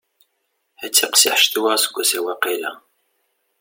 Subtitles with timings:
[0.83, 2.71] Ad tiqsiḥ ccetwa aseggas-a waqila.